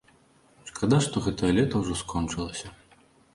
[0.69, 2.73] Шкада, што гэтае лета ўжо скончылася.